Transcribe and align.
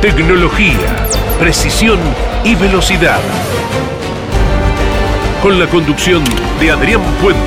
Tecnología, 0.00 1.08
precisión 1.40 1.98
y 2.44 2.54
velocidad. 2.54 3.18
Con 5.42 5.58
la 5.58 5.66
conducción 5.66 6.22
de 6.60 6.70
Adrián 6.70 7.00
Puente. 7.22 7.40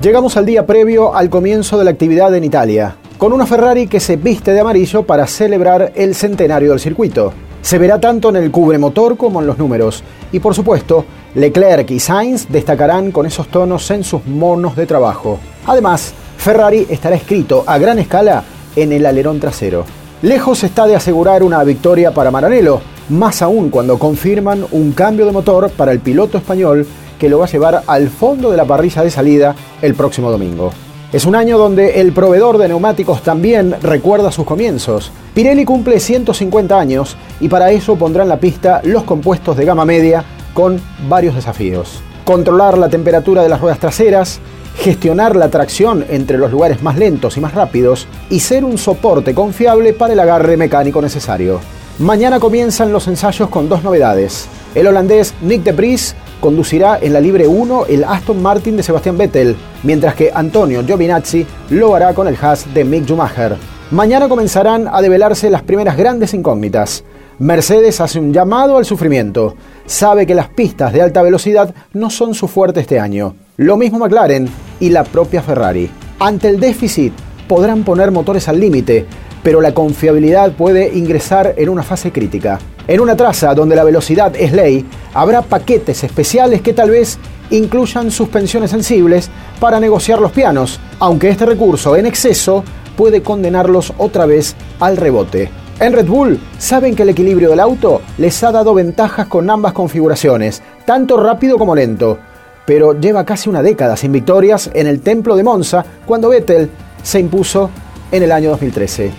Llegamos 0.00 0.38
al 0.38 0.46
día 0.46 0.64
previo 0.64 1.14
al 1.14 1.28
comienzo 1.28 1.76
de 1.76 1.84
la 1.84 1.90
actividad 1.90 2.34
en 2.34 2.44
Italia, 2.44 2.96
con 3.18 3.34
una 3.34 3.44
Ferrari 3.44 3.88
que 3.88 4.00
se 4.00 4.16
viste 4.16 4.54
de 4.54 4.60
amarillo 4.60 5.02
para 5.02 5.26
celebrar 5.26 5.92
el 5.96 6.14
centenario 6.14 6.70
del 6.70 6.80
circuito. 6.80 7.34
Se 7.62 7.78
verá 7.78 8.00
tanto 8.00 8.30
en 8.30 8.36
el 8.36 8.50
cubremotor 8.50 9.16
como 9.16 9.40
en 9.40 9.46
los 9.46 9.58
números, 9.58 10.02
y 10.32 10.40
por 10.40 10.54
supuesto, 10.54 11.04
Leclerc 11.34 11.90
y 11.90 12.00
Sainz 12.00 12.48
destacarán 12.48 13.12
con 13.12 13.26
esos 13.26 13.48
tonos 13.48 13.90
en 13.90 14.02
sus 14.02 14.26
monos 14.26 14.76
de 14.76 14.86
trabajo. 14.86 15.38
Además, 15.66 16.12
Ferrari 16.36 16.86
estará 16.88 17.16
escrito 17.16 17.64
a 17.66 17.78
gran 17.78 17.98
escala 17.98 18.42
en 18.74 18.92
el 18.92 19.04
alerón 19.04 19.40
trasero. 19.40 19.84
Lejos 20.22 20.64
está 20.64 20.86
de 20.86 20.96
asegurar 20.96 21.42
una 21.42 21.62
victoria 21.64 22.12
para 22.12 22.30
Maranello, 22.30 22.80
más 23.10 23.42
aún 23.42 23.70
cuando 23.70 23.98
confirman 23.98 24.66
un 24.70 24.92
cambio 24.92 25.26
de 25.26 25.32
motor 25.32 25.70
para 25.70 25.92
el 25.92 26.00
piloto 26.00 26.38
español 26.38 26.86
que 27.18 27.28
lo 27.28 27.38
va 27.38 27.44
a 27.44 27.48
llevar 27.48 27.82
al 27.86 28.08
fondo 28.08 28.50
de 28.50 28.56
la 28.56 28.64
parrilla 28.64 29.02
de 29.02 29.10
salida 29.10 29.54
el 29.82 29.94
próximo 29.94 30.30
domingo. 30.30 30.72
Es 31.12 31.24
un 31.24 31.34
año 31.34 31.58
donde 31.58 32.00
el 32.00 32.12
proveedor 32.12 32.56
de 32.56 32.68
neumáticos 32.68 33.22
también 33.22 33.74
recuerda 33.82 34.30
sus 34.30 34.44
comienzos. 34.44 35.10
Pirelli 35.34 35.64
cumple 35.64 36.00
150 36.00 36.78
años 36.78 37.16
y 37.40 37.48
para 37.48 37.70
eso 37.70 37.96
pondrá 37.96 38.24
en 38.24 38.28
la 38.28 38.40
pista 38.40 38.80
los 38.84 39.04
compuestos 39.04 39.56
de 39.56 39.64
gama 39.64 39.84
media 39.84 40.24
con 40.54 40.80
varios 41.08 41.36
desafíos. 41.36 42.02
Controlar 42.24 42.76
la 42.76 42.88
temperatura 42.88 43.42
de 43.42 43.48
las 43.48 43.60
ruedas 43.60 43.78
traseras, 43.78 44.40
gestionar 44.76 45.36
la 45.36 45.48
tracción 45.48 46.04
entre 46.08 46.36
los 46.38 46.50
lugares 46.50 46.82
más 46.82 46.96
lentos 46.98 47.36
y 47.36 47.40
más 47.40 47.54
rápidos 47.54 48.08
y 48.28 48.40
ser 48.40 48.64
un 48.64 48.76
soporte 48.76 49.34
confiable 49.34 49.92
para 49.92 50.14
el 50.14 50.20
agarre 50.20 50.56
mecánico 50.56 51.00
necesario. 51.00 51.60
Mañana 51.98 52.40
comienzan 52.40 52.92
los 52.92 53.06
ensayos 53.08 53.48
con 53.50 53.68
dos 53.68 53.84
novedades. 53.84 54.48
El 54.74 54.86
holandés 54.86 55.34
Nick 55.42 55.62
de 55.62 55.98
conducirá 56.40 56.98
en 57.00 57.12
la 57.12 57.20
Libre 57.20 57.46
1 57.46 57.86
el 57.86 58.04
Aston 58.04 58.40
Martin 58.40 58.76
de 58.76 58.82
Sebastián 58.82 59.18
Vettel, 59.18 59.54
mientras 59.82 60.14
que 60.14 60.30
Antonio 60.32 60.82
Giovinazzi 60.84 61.46
lo 61.70 61.94
hará 61.94 62.14
con 62.14 62.26
el 62.26 62.36
Haas 62.40 62.72
de 62.72 62.84
Mick 62.84 63.04
Schumacher. 63.04 63.79
Mañana 63.90 64.28
comenzarán 64.28 64.86
a 64.86 65.02
develarse 65.02 65.50
las 65.50 65.62
primeras 65.62 65.96
grandes 65.96 66.32
incógnitas. 66.32 67.02
Mercedes 67.40 68.00
hace 68.00 68.20
un 68.20 68.32
llamado 68.32 68.76
al 68.76 68.84
sufrimiento. 68.84 69.56
Sabe 69.84 70.26
que 70.26 70.34
las 70.36 70.48
pistas 70.48 70.92
de 70.92 71.02
alta 71.02 71.22
velocidad 71.22 71.74
no 71.92 72.08
son 72.08 72.32
su 72.34 72.46
fuerte 72.46 72.78
este 72.78 73.00
año. 73.00 73.34
Lo 73.56 73.76
mismo 73.76 73.98
McLaren 73.98 74.48
y 74.78 74.90
la 74.90 75.02
propia 75.02 75.42
Ferrari. 75.42 75.90
Ante 76.20 76.48
el 76.48 76.60
déficit 76.60 77.12
podrán 77.48 77.82
poner 77.82 78.12
motores 78.12 78.46
al 78.46 78.60
límite, 78.60 79.06
pero 79.42 79.60
la 79.60 79.74
confiabilidad 79.74 80.52
puede 80.52 80.96
ingresar 80.96 81.54
en 81.56 81.68
una 81.68 81.82
fase 81.82 82.12
crítica. 82.12 82.60
En 82.86 83.00
una 83.00 83.16
traza 83.16 83.54
donde 83.54 83.74
la 83.74 83.82
velocidad 83.82 84.36
es 84.36 84.52
ley, 84.52 84.86
habrá 85.14 85.42
paquetes 85.42 86.04
especiales 86.04 86.62
que 86.62 86.74
tal 86.74 86.90
vez 86.90 87.18
incluyan 87.50 88.12
suspensiones 88.12 88.70
sensibles 88.70 89.30
para 89.58 89.80
negociar 89.80 90.20
los 90.20 90.30
pianos, 90.30 90.78
aunque 91.00 91.28
este 91.28 91.44
recurso 91.44 91.96
en 91.96 92.06
exceso 92.06 92.62
puede 92.96 93.22
condenarlos 93.22 93.92
otra 93.98 94.26
vez 94.26 94.56
al 94.80 94.96
rebote. 94.96 95.50
En 95.80 95.94
Red 95.94 96.06
Bull 96.06 96.38
saben 96.58 96.94
que 96.94 97.04
el 97.04 97.08
equilibrio 97.08 97.50
del 97.50 97.60
auto 97.60 98.02
les 98.18 98.42
ha 98.44 98.52
dado 98.52 98.74
ventajas 98.74 99.26
con 99.28 99.48
ambas 99.48 99.72
configuraciones, 99.72 100.62
tanto 100.84 101.16
rápido 101.16 101.56
como 101.56 101.74
lento, 101.74 102.18
pero 102.66 102.92
lleva 103.00 103.24
casi 103.24 103.48
una 103.48 103.62
década 103.62 103.96
sin 103.96 104.12
victorias 104.12 104.70
en 104.74 104.86
el 104.86 105.00
Templo 105.00 105.36
de 105.36 105.42
Monza 105.42 105.84
cuando 106.04 106.28
Vettel 106.28 106.70
se 107.02 107.18
impuso 107.18 107.70
en 108.12 108.22
el 108.22 108.30
año 108.30 108.50
2013. 108.50 109.10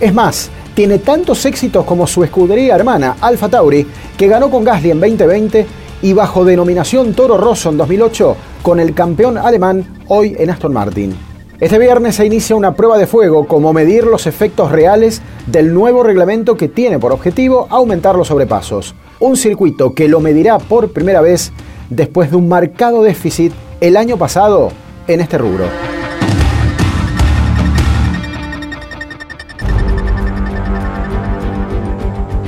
Es 0.00 0.12
más, 0.12 0.50
tiene 0.74 0.98
tantos 0.98 1.44
éxitos 1.44 1.84
como 1.84 2.06
su 2.06 2.22
escudería 2.24 2.74
hermana 2.74 3.16
Alfa 3.20 3.48
Tauri, 3.48 3.86
que 4.16 4.28
ganó 4.28 4.50
con 4.50 4.64
Gasly 4.64 4.90
en 4.90 5.00
2020 5.00 5.66
y 6.02 6.12
bajo 6.12 6.44
denominación 6.44 7.14
Toro 7.14 7.36
Rosso 7.36 7.70
en 7.70 7.76
2008 7.76 8.36
con 8.62 8.80
el 8.80 8.94
campeón 8.94 9.38
alemán 9.38 9.84
hoy 10.08 10.36
en 10.38 10.50
Aston 10.50 10.72
Martin. 10.72 11.27
Este 11.60 11.76
viernes 11.80 12.14
se 12.14 12.24
inicia 12.24 12.54
una 12.54 12.76
prueba 12.76 12.98
de 12.98 13.08
fuego 13.08 13.48
como 13.48 13.72
medir 13.72 14.04
los 14.04 14.28
efectos 14.28 14.70
reales 14.70 15.22
del 15.48 15.74
nuevo 15.74 16.04
reglamento 16.04 16.56
que 16.56 16.68
tiene 16.68 17.00
por 17.00 17.10
objetivo 17.10 17.66
aumentar 17.68 18.14
los 18.14 18.28
sobrepasos. 18.28 18.94
Un 19.18 19.36
circuito 19.36 19.92
que 19.92 20.06
lo 20.06 20.20
medirá 20.20 20.58
por 20.58 20.92
primera 20.92 21.20
vez 21.20 21.52
después 21.90 22.30
de 22.30 22.36
un 22.36 22.46
marcado 22.46 23.02
déficit 23.02 23.52
el 23.80 23.96
año 23.96 24.16
pasado 24.16 24.70
en 25.08 25.20
este 25.20 25.36
rubro. 25.36 25.64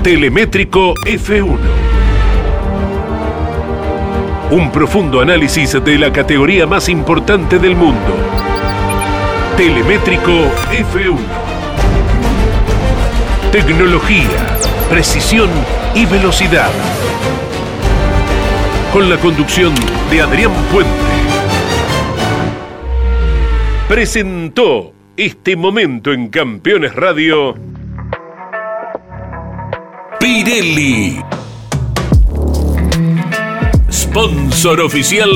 Telemétrico 0.04 0.94
F1. 1.04 1.58
Un 4.52 4.70
profundo 4.70 5.20
análisis 5.20 5.84
de 5.84 5.98
la 5.98 6.12
categoría 6.12 6.64
más 6.68 6.88
importante 6.88 7.58
del 7.58 7.74
mundo. 7.74 8.14
Telemétrico 9.60 10.32
F1. 10.72 11.18
Tecnología, 13.52 14.56
precisión 14.88 15.50
y 15.94 16.06
velocidad. 16.06 16.70
Con 18.90 19.10
la 19.10 19.18
conducción 19.18 19.74
de 20.10 20.22
Adrián 20.22 20.52
Puente. 20.72 20.90
Presentó 23.86 24.94
este 25.14 25.56
momento 25.56 26.14
en 26.14 26.28
Campeones 26.28 26.94
Radio. 26.94 27.54
Pirelli. 30.18 31.20
Sponsor 33.92 34.80
oficial 34.80 35.30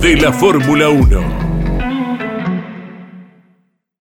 de 0.00 0.16
la 0.16 0.32
Fórmula 0.32 0.88
1. 0.88 1.47